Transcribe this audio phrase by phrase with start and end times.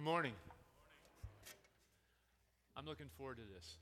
[0.00, 0.32] Good morning.
[2.74, 3.74] I'm looking forward to this.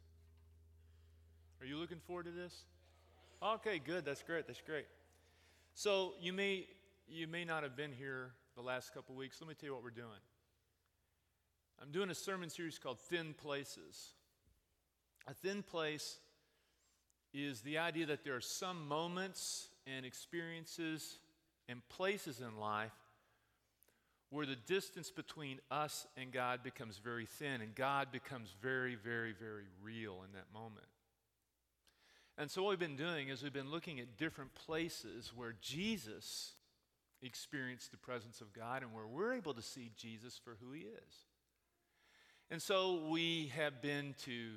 [1.60, 2.64] Are you looking forward to this?
[3.40, 4.04] Okay, good.
[4.04, 4.48] That's great.
[4.48, 4.86] That's great.
[5.74, 6.66] So you may
[7.06, 9.40] you may not have been here the last couple weeks.
[9.40, 10.08] Let me tell you what we're doing.
[11.81, 14.14] I'm doing a sermon series called Thin Places.
[15.28, 16.19] A thin place
[17.32, 21.20] is the idea that there are some moments and experiences
[21.69, 22.91] and places in life
[24.30, 29.33] where the distance between us and God becomes very thin, and God becomes very, very,
[29.33, 30.87] very real in that moment.
[32.37, 36.52] And so, what we've been doing is we've been looking at different places where Jesus
[37.23, 40.83] experienced the presence of God and where we're able to see Jesus for who he
[40.83, 41.15] is.
[42.51, 44.51] And so, we have been to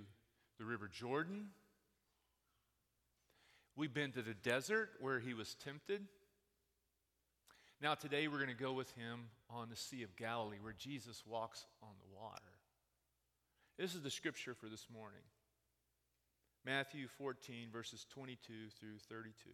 [0.60, 1.48] the River Jordan,
[3.76, 6.06] we've been to the desert where he was tempted.
[7.82, 9.22] Now, today we're going to go with him
[9.54, 12.42] on the Sea of Galilee where Jesus walks on the water.
[13.78, 15.22] This is the scripture for this morning
[16.66, 19.50] Matthew 14, verses 22 through 32.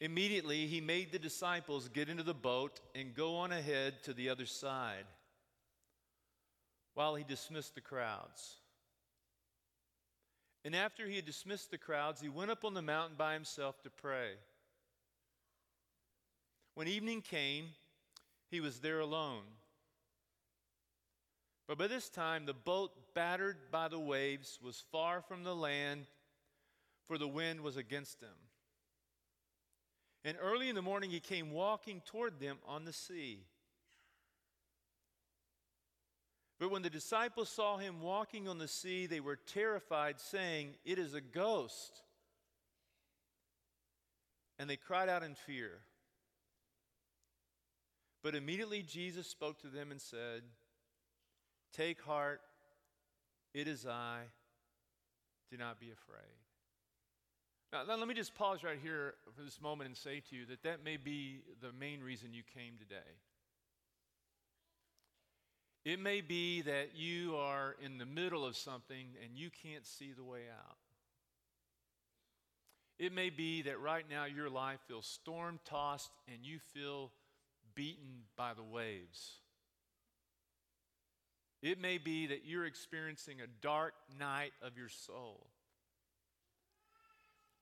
[0.00, 4.28] Immediately, he made the disciples get into the boat and go on ahead to the
[4.28, 5.06] other side
[6.94, 8.56] while he dismissed the crowds.
[10.64, 13.80] And after he had dismissed the crowds, he went up on the mountain by himself
[13.82, 14.32] to pray.
[16.78, 17.70] When evening came,
[18.52, 19.42] he was there alone.
[21.66, 26.06] But by this time, the boat, battered by the waves, was far from the land,
[27.08, 28.36] for the wind was against them.
[30.24, 33.40] And early in the morning, he came walking toward them on the sea.
[36.60, 41.00] But when the disciples saw him walking on the sea, they were terrified, saying, It
[41.00, 42.04] is a ghost.
[44.60, 45.80] And they cried out in fear.
[48.22, 50.42] But immediately Jesus spoke to them and said,
[51.72, 52.40] Take heart,
[53.54, 54.20] it is I.
[55.50, 56.36] Do not be afraid.
[57.72, 60.62] Now, let me just pause right here for this moment and say to you that
[60.62, 62.96] that may be the main reason you came today.
[65.84, 70.12] It may be that you are in the middle of something and you can't see
[70.16, 70.76] the way out.
[72.98, 77.12] It may be that right now your life feels storm tossed and you feel
[77.78, 79.34] beaten by the waves.
[81.62, 85.46] It may be that you're experiencing a dark night of your soul.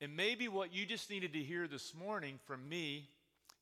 [0.00, 3.10] And maybe what you just needed to hear this morning from me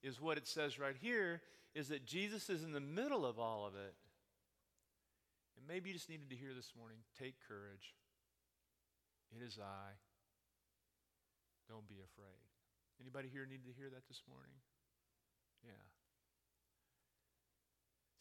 [0.05, 1.41] is what it says right here
[1.75, 3.95] is that Jesus is in the middle of all of it.
[5.59, 7.95] And maybe you just needed to hear this morning take courage.
[9.35, 9.91] It is I.
[11.69, 12.47] Don't be afraid.
[13.01, 14.55] Anybody here need to hear that this morning?
[15.65, 15.83] Yeah.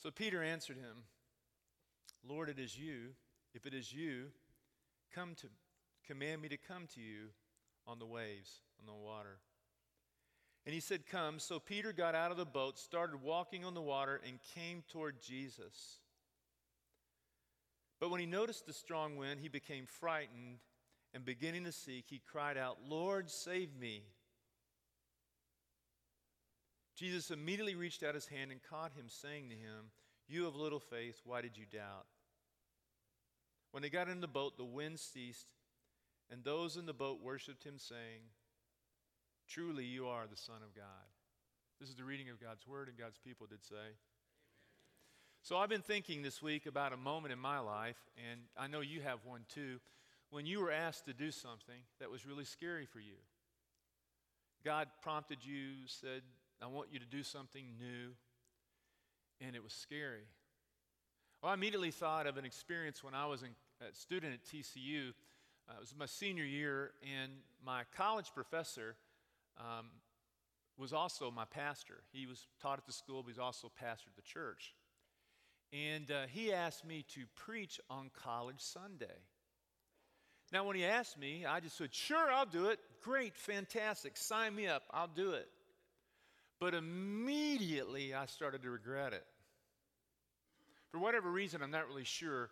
[0.03, 1.05] So Peter answered him,
[2.27, 3.11] Lord, it is you.
[3.53, 4.25] If it is you,
[5.15, 5.47] come to
[6.05, 7.27] command me to come to you
[7.87, 9.37] on the waves, on the water.
[10.65, 11.39] And he said, Come.
[11.39, 15.21] So Peter got out of the boat, started walking on the water, and came toward
[15.21, 15.99] Jesus.
[18.01, 20.57] But when he noticed the strong wind, he became frightened,
[21.13, 24.03] and beginning to sink, he cried out, Lord, save me.
[26.95, 29.91] Jesus immediately reached out his hand and caught him, saying to him,
[30.27, 32.05] You have little faith, why did you doubt?
[33.71, 35.47] When they got in the boat, the wind ceased,
[36.29, 38.21] and those in the boat worshiped him, saying,
[39.47, 40.85] Truly, you are the Son of God.
[41.79, 43.75] This is the reading of God's word, and God's people did say.
[43.75, 43.95] Amen.
[45.41, 47.97] So I've been thinking this week about a moment in my life,
[48.31, 49.79] and I know you have one too,
[50.29, 53.17] when you were asked to do something that was really scary for you.
[54.63, 56.21] God prompted you, said,
[56.63, 58.11] I want you to do something new.
[59.45, 60.23] And it was scary.
[61.41, 65.09] Well, I immediately thought of an experience when I was a student at TCU.
[65.67, 67.31] Uh, it was my senior year, and
[67.65, 68.95] my college professor
[69.57, 69.87] um,
[70.77, 71.95] was also my pastor.
[72.13, 74.73] He was taught at the school, but he's also pastor at the church.
[75.73, 79.19] And uh, he asked me to preach on College Sunday.
[80.53, 82.79] Now, when he asked me, I just said, Sure, I'll do it.
[83.01, 84.15] Great, fantastic.
[84.15, 84.83] Sign me up.
[84.91, 85.49] I'll do it.
[86.59, 89.25] But immediately I started to regret it.
[90.91, 92.49] For whatever reason, I'm not really sure.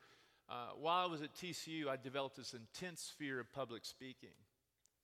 [0.50, 4.34] Uh, while I was at TCU, I developed this intense fear of public speaking.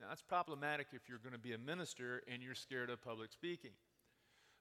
[0.02, 3.32] Now, that's problematic if you're going to be a minister and you're scared of public
[3.32, 3.72] speaking.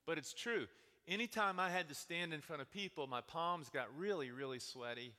[0.07, 0.67] But it's true.
[1.09, 5.13] Anytime I had to stand in front of people, my palms got really, really sweaty.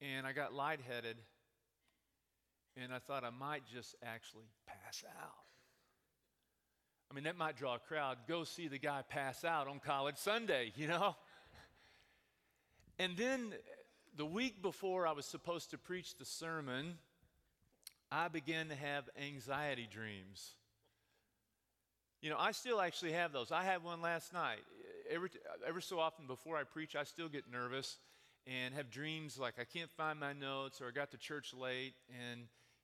[0.00, 1.16] And I got lightheaded.
[2.76, 5.43] And I thought I might just actually pass out.
[7.10, 8.18] I mean, that might draw a crowd.
[8.26, 11.16] Go see the guy pass out on college Sunday, you know?
[12.96, 13.52] And then
[14.16, 16.98] the week before I was supposed to preach the sermon,
[18.10, 20.52] I began to have anxiety dreams.
[22.22, 23.50] You know, I still actually have those.
[23.50, 24.60] I had one last night.
[25.10, 25.30] Every,
[25.66, 27.98] every so often before I preach, I still get nervous
[28.46, 31.94] and have dreams like I can't find my notes or I got to church late
[32.30, 32.42] and,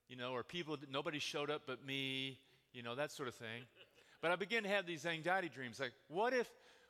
[0.09, 2.39] you know, or people, nobody showed up but me,
[2.73, 3.63] you know, that sort of thing.
[4.21, 6.49] But I begin to have these anxiety dreams like, what if,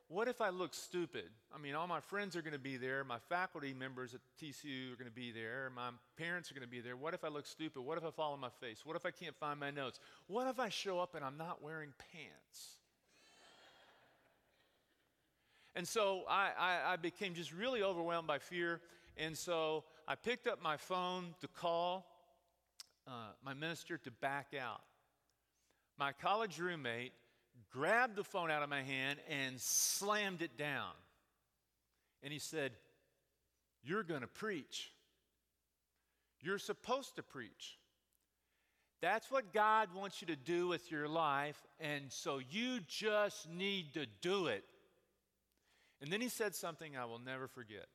[0.09, 1.31] what if I look stupid?
[1.55, 3.05] I mean, all my friends are going to be there.
[3.05, 5.71] My faculty members at TCU are going to be there.
[5.75, 6.97] My parents are going to be there.
[6.97, 7.83] What if I look stupid?
[7.83, 8.85] What if I fall on my face?
[8.85, 10.01] What if I can't find my notes?
[10.27, 12.79] What if I show up and I'm not wearing pants?
[15.77, 18.81] and so I, I, I became just really overwhelmed by fear.
[19.17, 22.07] And so I picked up my phone to call
[23.07, 24.81] uh, my minister to back out.
[25.99, 27.13] My college roommate
[27.71, 30.93] grabbed the phone out of my hand and slammed it down.
[32.23, 32.73] And he said,
[33.83, 34.93] You're going to preach.
[36.41, 37.79] You're supposed to preach.
[39.03, 43.95] That's what God wants you to do with your life, and so you just need
[43.95, 44.65] to do it.
[46.03, 47.87] And then he said something I will never forget.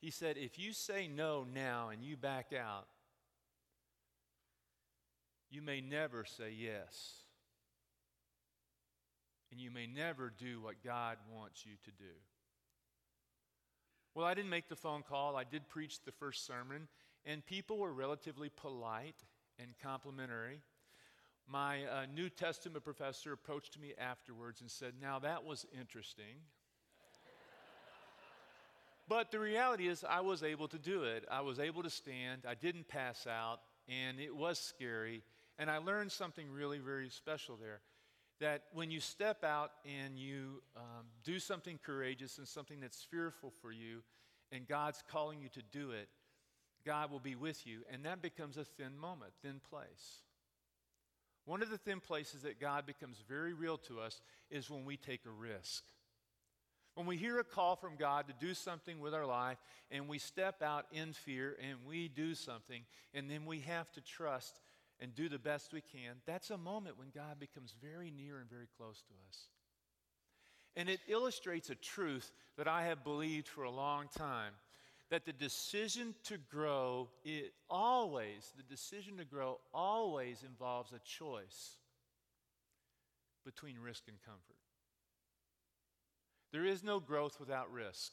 [0.00, 2.86] He said, If you say no now and you back out,
[5.50, 7.27] you may never say yes
[9.50, 12.12] and you may never do what God wants you to do.
[14.14, 15.36] Well, I didn't make the phone call.
[15.36, 16.88] I did preach the first sermon,
[17.24, 19.22] and people were relatively polite
[19.58, 20.60] and complimentary.
[21.46, 26.42] My uh, New Testament professor approached me afterwards and said, Now that was interesting.
[29.08, 31.24] but the reality is, I was able to do it.
[31.30, 32.42] I was able to stand.
[32.46, 35.22] I didn't pass out, and it was scary.
[35.58, 37.80] And I learned something really, very special there
[38.40, 43.52] that when you step out and you um, do something courageous and something that's fearful
[43.62, 44.02] for you,
[44.52, 46.08] and God's calling you to do it,
[46.86, 47.80] God will be with you.
[47.92, 50.22] And that becomes a thin moment, thin place.
[51.44, 54.20] One of the thin places that God becomes very real to us
[54.50, 55.82] is when we take a risk.
[56.94, 59.58] When we hear a call from God to do something with our life
[59.90, 62.82] and we step out in fear and we do something,
[63.14, 64.58] and then we have to trust
[65.00, 68.50] and do the best we can, that's a moment when God becomes very near and
[68.50, 69.48] very close to us.
[70.76, 74.52] And it illustrates a truth that I have believed for a long time
[75.10, 81.76] that the decision to grow, it always, the decision to grow always involves a choice
[83.44, 84.56] between risk and comfort.
[86.52, 88.12] There is no growth without risk.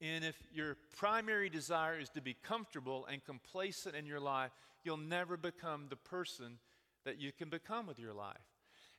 [0.00, 4.50] And if your primary desire is to be comfortable and complacent in your life,
[4.84, 6.58] you'll never become the person
[7.04, 8.36] that you can become with your life.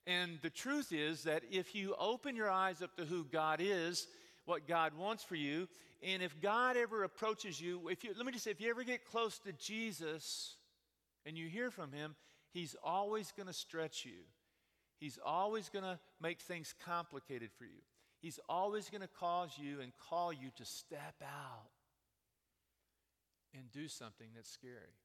[0.08, 4.08] And the truth is that if you open your eyes up to who God is,
[4.46, 5.68] what God wants for you,
[6.02, 8.84] and if God ever approaches you, if you let me just say, if you ever
[8.84, 10.56] get close to Jesus
[11.26, 12.16] and you hear from him,
[12.52, 14.24] he's always going to stretch you.
[15.00, 17.82] He's always going to make things complicated for you.
[18.22, 21.70] He's always going to cause you and call you to step out
[23.54, 24.96] and do something that's scary.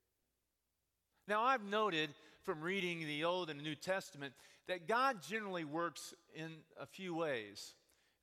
[1.28, 2.10] Now, I've noted
[2.42, 4.32] from reading the Old and New Testament
[4.68, 6.50] that God generally works in
[6.80, 7.74] a few ways.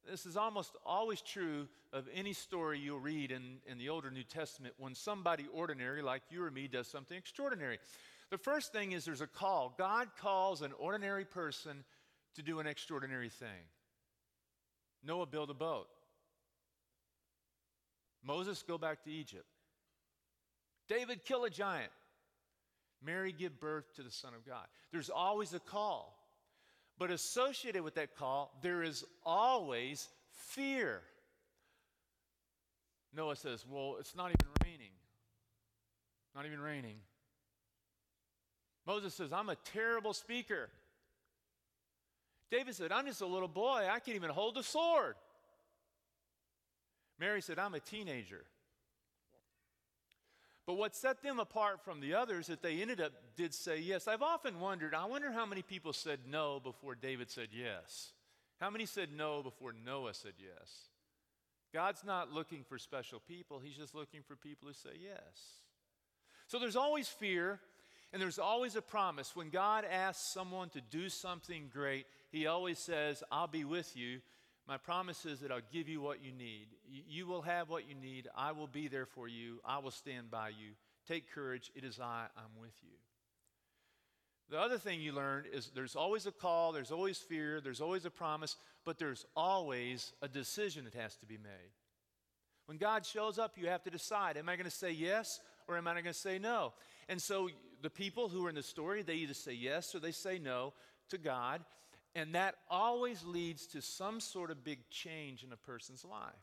[0.10, 4.12] This is almost always true of any story you'll read in, in the Old or
[4.12, 7.80] New Testament when somebody ordinary, like you or me, does something extraordinary.
[8.30, 9.76] The first thing is there's a call.
[9.78, 11.84] God calls an ordinary person
[12.36, 13.68] to do an extraordinary thing.
[15.04, 15.88] Noah build a boat.
[18.24, 19.46] Moses go back to Egypt.
[20.88, 21.92] David kill a giant.
[23.06, 24.66] Mary give birth to the Son of God.
[24.92, 26.20] There's always a call.
[26.98, 31.02] But associated with that call, there is always fear.
[33.16, 34.92] Noah says, Well, it's not even raining.
[36.36, 36.98] Not even raining.
[38.86, 40.70] Moses says, I'm a terrible speaker.
[42.52, 43.88] David said, I'm just a little boy.
[43.90, 45.16] I can't even hold a sword.
[47.20, 48.44] Mary said, I'm a teenager.
[50.66, 54.08] But what set them apart from the others that they ended up did say yes.
[54.08, 58.14] I've often wondered, I wonder how many people said no before David said yes.
[58.62, 60.90] How many said no before Noah said yes?
[61.74, 65.64] God's not looking for special people, He's just looking for people who say yes.
[66.48, 67.60] So there's always fear,
[68.14, 69.36] and there's always a promise.
[69.36, 74.22] When God asks someone to do something great, He always says, I'll be with you
[74.68, 76.68] my promise is that I'll give you what you need.
[76.90, 78.28] You will have what you need.
[78.36, 79.60] I will be there for you.
[79.66, 80.72] I will stand by you.
[81.08, 81.72] Take courage.
[81.76, 82.28] It is I.
[82.38, 82.96] I'm with you.
[84.50, 88.06] The other thing you learn is there's always a call, there's always fear, there's always
[88.06, 88.56] a promise,
[88.86, 91.72] but there's always a decision that has to be made.
[92.66, 95.78] When God shows up, you have to decide am I going to say yes or
[95.78, 96.74] am I going to say no?
[97.10, 97.50] And so
[97.82, 100.74] the people who are in the story, they either say yes or they say no
[101.10, 101.62] to God.
[102.16, 106.34] And that always leads to some sort of big change in a person's life.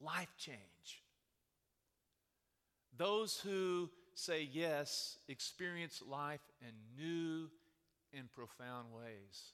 [0.00, 1.02] Life change.
[2.96, 7.50] Those who say yes experience life in new
[8.16, 9.52] and profound ways.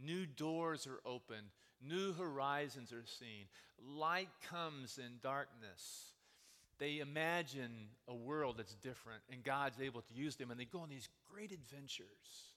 [0.00, 1.46] New doors are opened,
[1.80, 3.46] new horizons are seen,
[3.80, 6.12] light comes in darkness.
[6.78, 10.80] They imagine a world that's different, and God's able to use them, and they go
[10.80, 12.53] on these great adventures.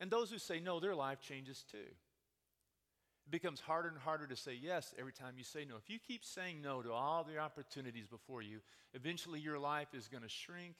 [0.00, 1.78] And those who say no, their life changes too.
[1.78, 5.76] It becomes harder and harder to say yes every time you say no.
[5.76, 8.60] If you keep saying no to all the opportunities before you,
[8.94, 10.76] eventually your life is going to shrink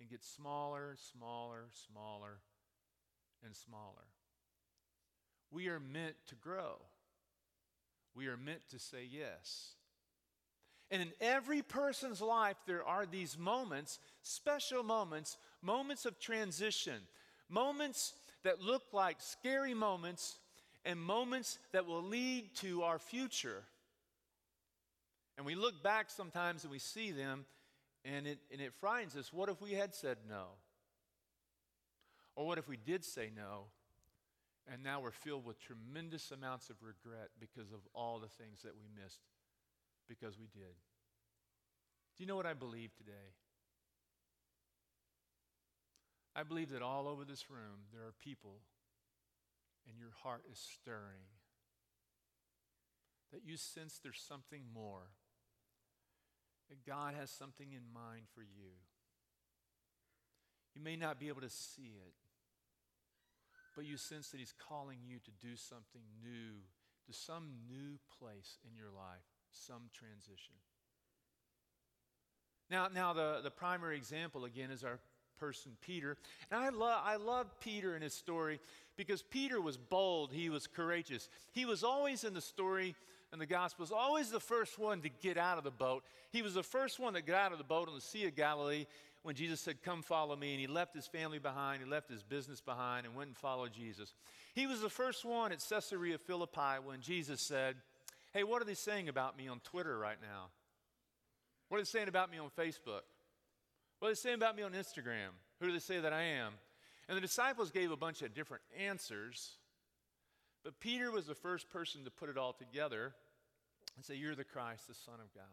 [0.00, 2.38] and get smaller, smaller, smaller,
[3.44, 4.06] and smaller.
[5.50, 6.76] We are meant to grow.
[8.14, 9.72] We are meant to say yes.
[10.90, 17.00] And in every person's life, there are these moments, special moments, moments of transition,
[17.48, 18.14] moments
[18.48, 20.38] that look like scary moments
[20.86, 23.62] and moments that will lead to our future.
[25.36, 27.44] And we look back sometimes and we see them
[28.06, 29.34] and it, and it frightens us.
[29.34, 30.44] What if we had said no?
[32.36, 33.64] Or what if we did say no
[34.72, 38.72] and now we're filled with tremendous amounts of regret because of all the things that
[38.74, 39.20] we missed
[40.08, 40.72] because we did?
[42.16, 43.34] Do you know what I believe today?
[46.38, 48.60] I believe that all over this room there are people
[49.88, 51.26] and your heart is stirring.
[53.32, 55.10] That you sense there's something more.
[56.70, 58.78] That God has something in mind for you.
[60.76, 62.14] You may not be able to see it,
[63.74, 66.60] but you sense that He's calling you to do something new,
[67.06, 70.54] to some new place in your life, some transition.
[72.70, 75.00] Now, now the, the primary example, again, is our
[75.38, 76.16] person, Peter.
[76.50, 78.60] And I, love I love Peter in his story
[78.96, 81.28] because Peter was bold, he was courageous.
[81.52, 82.94] He was always in the story
[83.30, 86.02] and the gospel Gospels, always the first one to get out of the boat.
[86.30, 88.34] He was the first one that got out of the boat on the Sea of
[88.34, 88.86] Galilee
[89.22, 90.52] when Jesus said, Come follow me.
[90.52, 93.72] And he left his family behind, he left his business behind, and went and followed
[93.72, 94.14] Jesus.
[94.54, 97.76] He was the first one at Caesarea Philippi when Jesus said,
[98.32, 100.46] Hey, what are they saying about me on Twitter right now?
[101.68, 103.02] What are they saying about me on Facebook?
[103.98, 105.30] What are they saying about me on Instagram?
[105.60, 106.52] Who do they say that I am?
[107.08, 109.56] And the disciples gave a bunch of different answers,
[110.62, 113.14] but Peter was the first person to put it all together
[113.96, 115.44] and say, You're the Christ, the Son of God.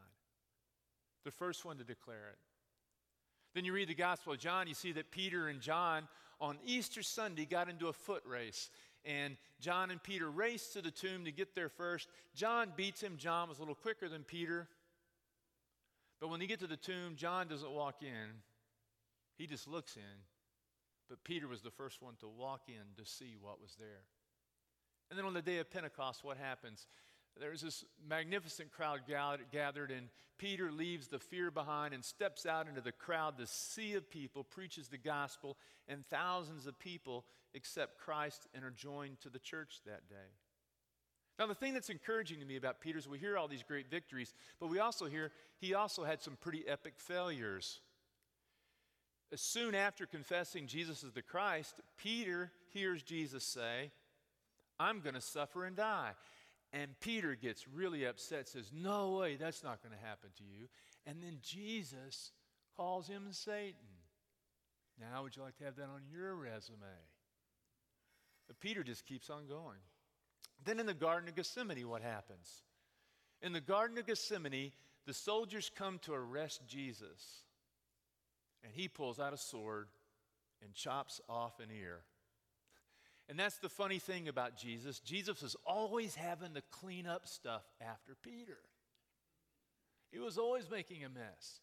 [1.24, 2.38] The first one to declare it.
[3.54, 6.08] Then you read the Gospel of John, you see that Peter and John
[6.42, 8.70] on Easter Sunday got into a foot race.
[9.06, 12.10] And John and Peter raced to the tomb to get there first.
[12.36, 13.16] John beats him.
[13.18, 14.68] John was a little quicker than Peter.
[16.20, 18.42] But when they get to the tomb, John doesn't walk in,
[19.38, 20.24] he just looks in.
[21.10, 24.06] But Peter was the first one to walk in to see what was there.
[25.10, 26.88] And then on the day of Pentecost, what happens?
[27.40, 29.02] There's this magnificent crowd
[29.52, 30.08] gathered, and
[30.38, 34.44] Peter leaves the fear behind and steps out into the crowd, the sea of people,
[34.44, 35.58] preaches the gospel,
[35.88, 40.32] and thousands of people accept Christ and are joined to the church that day.
[41.38, 43.90] Now, the thing that's encouraging to me about Peter is we hear all these great
[43.90, 47.82] victories, but we also hear he also had some pretty epic failures.
[49.34, 53.92] As soon after confessing Jesus is the Christ, Peter hears Jesus say,
[54.80, 56.12] I'm going to suffer and die.
[56.72, 60.68] And Peter gets really upset, says, No way, that's not going to happen to you.
[61.06, 62.32] And then Jesus
[62.78, 63.76] calls him Satan.
[65.00, 66.78] Now, would you like to have that on your resume?
[68.48, 69.80] But Peter just keeps on going.
[70.64, 72.64] Then in the Garden of Gethsemane, what happens?
[73.42, 74.72] In the Garden of Gethsemane,
[75.06, 77.44] the soldiers come to arrest Jesus,
[78.64, 79.88] and he pulls out a sword
[80.64, 82.00] and chops off an ear.
[83.28, 85.00] And that's the funny thing about Jesus.
[85.00, 88.58] Jesus is always having to clean up stuff after Peter.
[90.12, 91.60] He was always making a mess.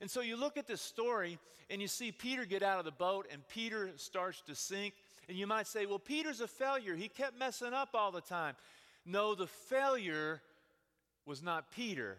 [0.00, 2.90] And so you look at this story and you see Peter get out of the
[2.90, 4.94] boat and Peter starts to sink.
[5.28, 6.94] And you might say, well, Peter's a failure.
[6.94, 8.56] He kept messing up all the time.
[9.06, 10.40] No, the failure
[11.24, 12.18] was not Peter.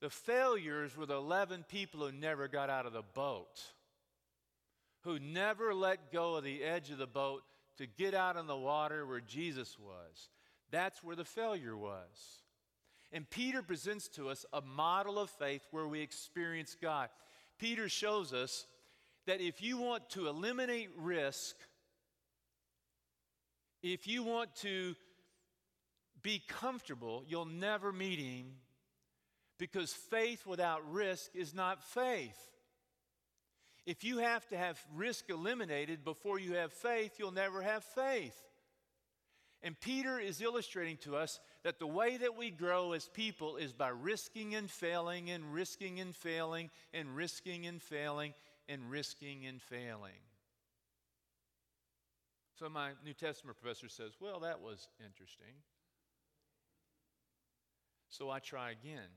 [0.00, 3.62] The failures were the 11 people who never got out of the boat,
[5.02, 7.42] who never let go of the edge of the boat
[7.78, 10.28] to get out in the water where Jesus was.
[10.70, 12.42] That's where the failure was.
[13.12, 17.08] And Peter presents to us a model of faith where we experience God.
[17.58, 18.66] Peter shows us
[19.26, 21.56] that if you want to eliminate risk,
[23.92, 24.94] if you want to
[26.22, 28.46] be comfortable, you'll never meet him
[29.58, 32.38] because faith without risk is not faith.
[33.86, 38.36] If you have to have risk eliminated before you have faith, you'll never have faith.
[39.62, 43.72] And Peter is illustrating to us that the way that we grow as people is
[43.72, 48.34] by risking and failing and risking and failing and risking and failing
[48.68, 50.20] and risking and failing.
[52.58, 55.54] So my New Testament professor says, Well, that was interesting.
[58.08, 59.10] So I try again.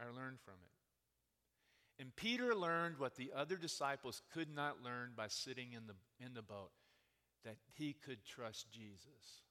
[0.00, 2.02] I learn from it.
[2.02, 6.34] And Peter learned what the other disciples could not learn by sitting in the, in
[6.34, 6.72] the boat
[7.44, 9.42] that he could trust Jesus.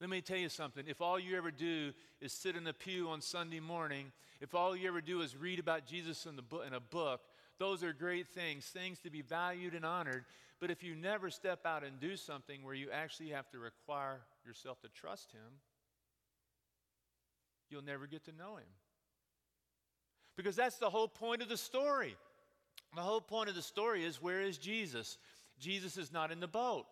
[0.00, 0.84] Let me tell you something.
[0.88, 4.10] If all you ever do is sit in a pew on Sunday morning,
[4.40, 7.20] if all you ever do is read about Jesus in, the book, in a book,
[7.58, 10.24] those are great things, things to be valued and honored.
[10.60, 14.20] But if you never step out and do something where you actually have to require
[14.46, 15.58] yourself to trust Him,
[17.70, 18.68] you'll never get to know Him.
[20.36, 22.14] Because that's the whole point of the story.
[22.94, 25.16] The whole point of the story is where is Jesus?
[25.58, 26.86] Jesus is not in the boat.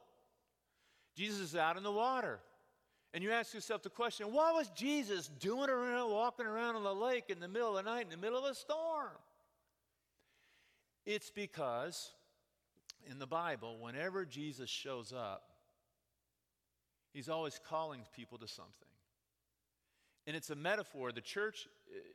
[1.15, 2.41] Jesus is out in the water.
[3.13, 6.95] And you ask yourself the question what was Jesus doing around, walking around on the
[6.95, 9.11] lake in the middle of the night, in the middle of a storm?
[11.05, 12.13] It's because
[13.11, 15.43] in the Bible, whenever Jesus shows up,
[17.13, 18.89] he's always calling people to something.
[20.27, 21.11] And it's a metaphor.
[21.11, 21.67] The church,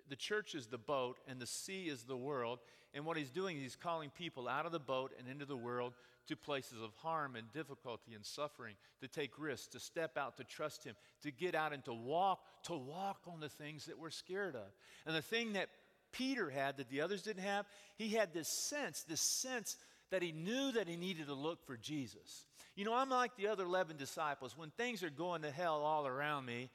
[0.09, 2.59] the church is the boat, and the sea is the world.
[2.93, 5.57] And what he's doing, is he's calling people out of the boat and into the
[5.57, 5.93] world
[6.27, 10.43] to places of harm and difficulty and suffering, to take risks, to step out, to
[10.43, 14.09] trust Him, to get out and to walk, to walk on the things that we're
[14.09, 14.71] scared of.
[15.05, 15.69] And the thing that
[16.11, 17.65] Peter had that the others didn't have,
[17.97, 19.75] he had this sense, this sense
[20.13, 22.45] that he knew that he needed to look for Jesus.
[22.75, 24.55] You know, I'm like the other 11 disciples.
[24.55, 26.69] When things are going to hell all around me,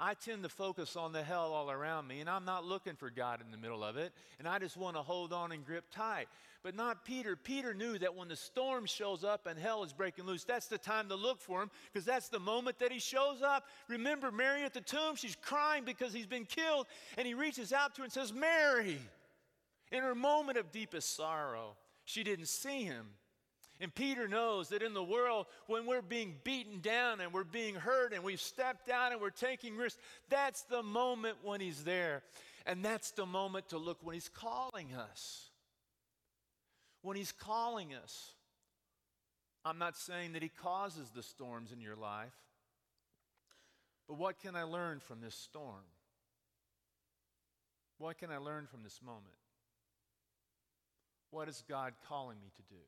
[0.00, 3.10] I tend to focus on the hell all around me, and I'm not looking for
[3.10, 5.84] God in the middle of it, and I just want to hold on and grip
[5.90, 6.28] tight.
[6.62, 7.36] But not Peter.
[7.36, 10.78] Peter knew that when the storm shows up and hell is breaking loose, that's the
[10.78, 13.66] time to look for him because that's the moment that he shows up.
[13.88, 15.14] Remember Mary at the tomb?
[15.14, 16.86] She's crying because he's been killed,
[17.18, 18.98] and he reaches out to her and says, Mary.
[19.92, 21.76] In her moment of deepest sorrow,
[22.08, 23.06] she didn't see him.
[23.80, 27.74] And Peter knows that in the world, when we're being beaten down and we're being
[27.74, 32.22] hurt and we've stepped out and we're taking risks, that's the moment when he's there.
[32.64, 35.50] And that's the moment to look when he's calling us.
[37.02, 38.32] When he's calling us.
[39.66, 42.34] I'm not saying that he causes the storms in your life,
[44.08, 45.84] but what can I learn from this storm?
[47.98, 49.26] What can I learn from this moment?
[51.30, 52.80] What is God calling me to do?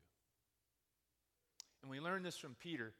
[1.81, 2.93] And we learn this from Peter.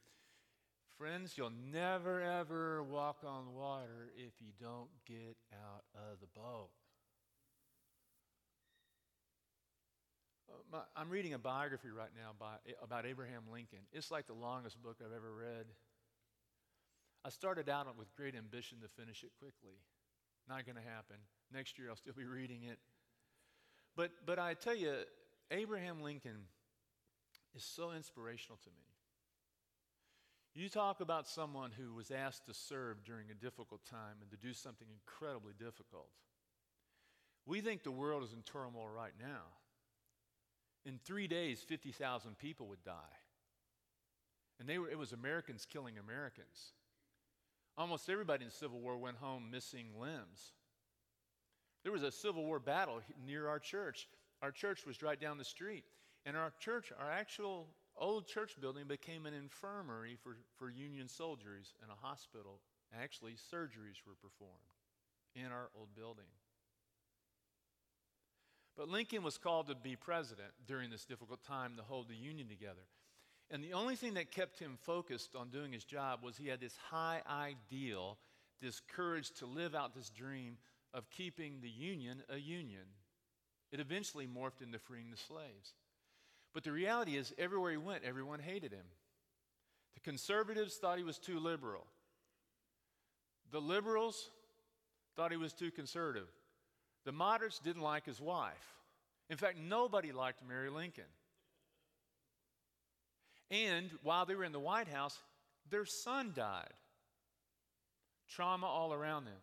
[0.98, 6.70] Friends, you'll never ever walk on water if you don't get out of the boat.
[10.74, 13.80] Uh, I'm reading a biography right now by, about Abraham Lincoln.
[13.92, 15.66] It's like the longest book I've ever read.
[17.26, 19.78] I started out with great ambition to finish it quickly.
[20.48, 21.18] Not going to happen.
[21.54, 22.80] Next year I'll still be reading it.
[23.96, 24.94] But, but I tell you,
[25.52, 26.48] Abraham Lincoln
[27.54, 28.86] is so inspirational to me.
[30.54, 34.38] You talk about someone who was asked to serve during a difficult time and to
[34.38, 36.10] do something incredibly difficult.
[37.46, 39.44] We think the world is in turmoil right now.
[40.86, 43.16] In three days, 50,000 people would die.
[44.60, 46.74] And they were, it was Americans killing Americans.
[47.78, 50.54] Almost everybody in the Civil War went home missing limbs.
[51.84, 54.08] There was a Civil War battle near our church.
[54.42, 55.84] Our church was right down the street.
[56.26, 61.74] And our church, our actual old church building, became an infirmary for, for Union soldiers
[61.82, 62.60] and a hospital.
[63.02, 64.56] Actually, surgeries were performed
[65.36, 66.26] in our old building.
[68.78, 72.48] But Lincoln was called to be president during this difficult time to hold the Union
[72.48, 72.88] together.
[73.50, 76.62] And the only thing that kept him focused on doing his job was he had
[76.62, 78.18] this high ideal,
[78.62, 80.58] this courage to live out this dream
[80.94, 82.86] of keeping the Union a Union.
[83.72, 85.74] It eventually morphed into freeing the slaves.
[86.54, 88.86] But the reality is, everywhere he went, everyone hated him.
[89.94, 91.86] The conservatives thought he was too liberal.
[93.52, 94.30] The liberals
[95.16, 96.28] thought he was too conservative.
[97.06, 98.76] The moderates didn't like his wife.
[99.30, 101.04] In fact, nobody liked Mary Lincoln.
[103.50, 105.18] And while they were in the White House,
[105.70, 106.74] their son died.
[108.30, 109.34] Trauma all around them.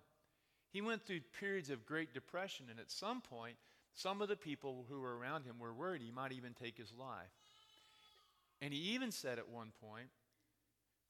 [0.70, 3.56] He went through periods of great depression, and at some point,
[3.98, 6.92] Some of the people who were around him were worried he might even take his
[6.96, 7.34] life.
[8.62, 10.10] And he even said at one point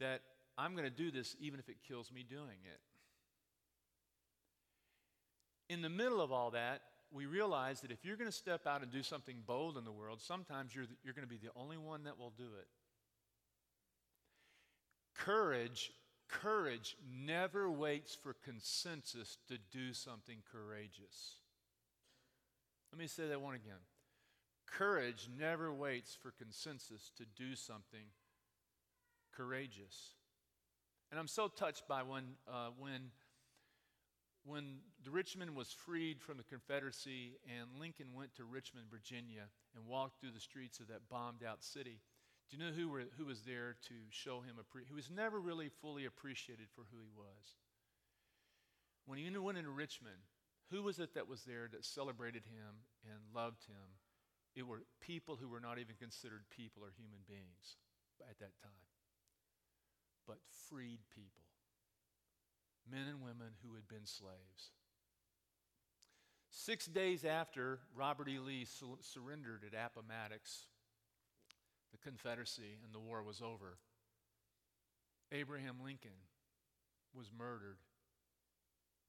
[0.00, 0.22] that
[0.56, 2.80] I'm going to do this even if it kills me doing it.
[5.70, 6.80] In the middle of all that,
[7.12, 9.92] we realize that if you're going to step out and do something bold in the
[9.92, 12.68] world, sometimes you're, you're going to be the only one that will do it.
[15.14, 15.92] Courage,
[16.26, 21.37] courage never waits for consensus to do something courageous.
[22.92, 23.80] Let me say that one again.
[24.66, 28.06] Courage never waits for consensus to do something
[29.34, 30.14] courageous.
[31.10, 33.10] And I'm so touched by when, uh, when
[34.48, 34.78] when
[35.10, 39.44] Richmond was freed from the Confederacy and Lincoln went to Richmond, Virginia,
[39.76, 42.00] and walked through the streets of that bombed out city,
[42.48, 45.38] do you know who, were, who was there to show him, appre- who was never
[45.38, 47.56] really fully appreciated for who he was?
[49.04, 50.16] When he went into Richmond,
[50.70, 53.98] who was it that was there that celebrated him and loved him?
[54.54, 57.76] It were people who were not even considered people or human beings
[58.28, 58.88] at that time,
[60.26, 61.48] but freed people
[62.90, 64.72] men and women who had been slaves.
[66.50, 68.38] Six days after Robert E.
[68.38, 70.66] Lee su- surrendered at Appomattox,
[71.92, 73.78] the Confederacy, and the war was over,
[75.30, 76.24] Abraham Lincoln
[77.14, 77.78] was murdered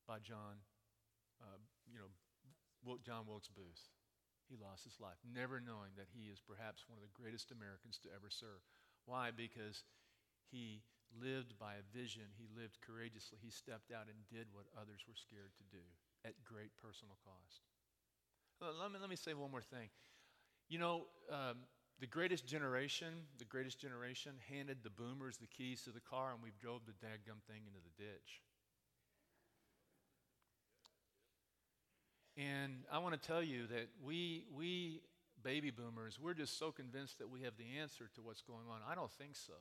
[0.08, 0.58] by John,
[1.42, 2.12] uh, you know,
[3.04, 3.90] John Wilkes Booth.
[4.50, 8.02] He lost his life, never knowing that he is perhaps one of the greatest Americans
[8.02, 8.66] to ever serve.
[9.06, 9.30] Why?
[9.30, 9.86] Because
[10.50, 10.82] he
[11.14, 12.34] lived by a vision.
[12.34, 13.38] He lived courageously.
[13.42, 15.86] He stepped out and did what others were scared to do
[16.26, 17.62] at great personal cost.
[18.58, 19.90] Let me, let me say one more thing.
[20.68, 21.64] You know, um,
[22.00, 26.44] the greatest generation, the greatest generation handed the boomers the keys to the car and
[26.44, 28.44] we've drove the daggum thing into the ditch.
[32.40, 35.02] And I want to tell you that we, we
[35.44, 38.80] baby boomers, we're just so convinced that we have the answer to what's going on.
[38.90, 39.54] I don't think so.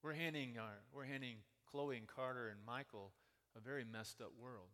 [0.00, 3.10] We're handing, our, we're handing Chloe and Carter and Michael
[3.56, 4.68] a very messed up world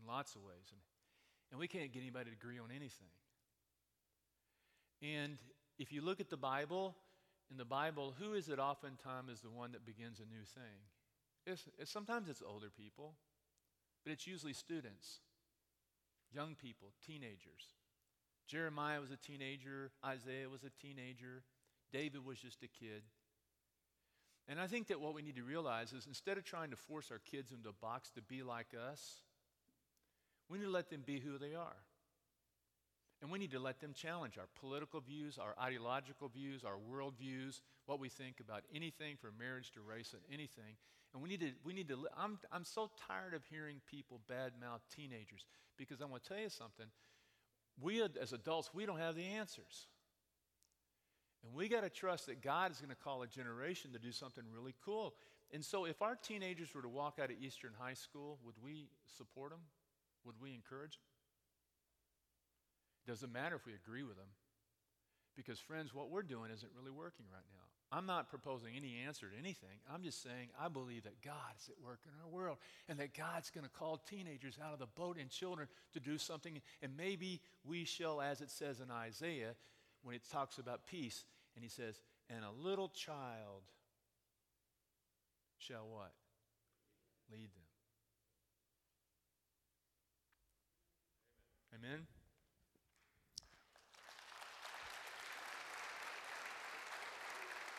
[0.00, 0.72] in lots of ways.
[0.72, 0.80] And,
[1.50, 3.12] and we can't get anybody to agree on anything.
[5.02, 5.36] And
[5.78, 6.96] if you look at the Bible,
[7.50, 10.80] in the Bible, who is it oftentimes is the one that begins a new thing?
[11.46, 13.14] It's, it's, sometimes it's older people,
[14.04, 15.20] but it's usually students,
[16.32, 17.74] young people, teenagers.
[18.46, 21.44] Jeremiah was a teenager, Isaiah was a teenager,
[21.92, 23.02] David was just a kid.
[24.48, 27.10] And I think that what we need to realize is instead of trying to force
[27.10, 29.22] our kids into a box to be like us,
[30.48, 31.76] we need to let them be who they are.
[33.22, 37.60] And we need to let them challenge our political views, our ideological views, our worldviews,
[37.86, 40.76] what we think about anything from marriage to race and anything.
[41.12, 44.80] And we need to, we need to I'm, I'm so tired of hearing people badmouth
[44.94, 45.44] teenagers
[45.76, 46.86] because I'm going to tell you something.
[47.80, 49.86] We as adults, we don't have the answers.
[51.42, 54.12] And we got to trust that God is going to call a generation to do
[54.12, 55.14] something really cool.
[55.52, 58.88] And so, if our teenagers were to walk out of Eastern High School, would we
[59.16, 59.60] support them?
[60.24, 61.08] Would we encourage them?
[63.06, 64.28] Doesn't matter if we agree with them.
[65.34, 67.69] Because, friends, what we're doing isn't really working right now.
[67.92, 69.80] I'm not proposing any answer to anything.
[69.92, 73.16] I'm just saying I believe that God is at work in our world and that
[73.16, 76.60] God's going to call teenagers out of the boat and children to do something.
[76.82, 79.54] And maybe we shall, as it says in Isaiah,
[80.04, 81.24] when it talks about peace,
[81.56, 83.62] and he says, and a little child
[85.58, 86.12] shall what?
[87.32, 87.64] Lead them.
[91.74, 91.90] Amen.
[91.90, 92.06] Amen?